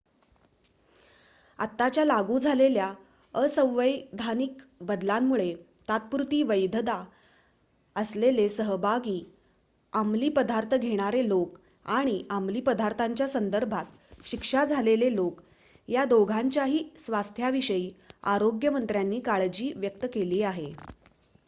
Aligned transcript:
आताच्या 1.59 2.03
लागू 2.05 2.37
झालेल्या 2.39 2.85
असंवैधानिक 3.33 4.61
बदलांमुळे 4.81 5.53
तात्पुरती 5.89 6.41
वैधता 6.43 6.95
असलेले 7.95 8.47
सहभागी 8.49 9.19
अमलीपदार्थ 9.93 10.73
घेणारे 10.75 11.27
लोक 11.27 11.57
आणि 11.89 12.21
अमलीपदार्थांच्या 12.29 13.27
संदर्भात 13.27 14.25
शिक्षा 14.25 14.63
झालेले 14.65 15.13
लोक 15.15 15.41
या 15.87 16.05
दोघांच्याही 16.05 16.83
स्वास्थ्याविषयी 16.97 17.89
आरोग्य 18.33 18.69
मंत्र्यांनी 18.69 19.19
काळजी 19.19 19.71
व्यक्त 19.75 20.05
केली 20.13 20.41
आहे 20.43 20.71